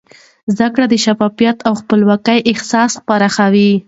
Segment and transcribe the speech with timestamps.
[0.55, 3.71] زده کړه د شفافیت او د خپلواکۍ احساس پراخوي.